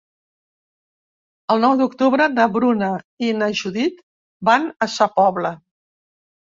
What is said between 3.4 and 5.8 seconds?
na Judit van a Sa Pobla.